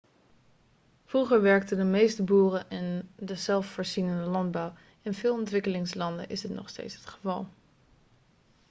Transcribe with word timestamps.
vroeger 1.05 1.41
werkten 1.41 1.77
de 1.77 1.83
meeste 1.83 2.23
boeren 2.23 2.65
in 2.69 3.09
de 3.15 3.35
zelfvoorzienende 3.35 4.29
landbouw 4.29 4.73
in 5.01 5.13
veel 5.13 5.33
ontwikkelingslanden 5.33 6.29
is 6.29 6.41
dit 6.41 6.51
nog 6.51 6.69
steeds 6.69 6.93
het 6.95 7.05
geval 7.05 7.47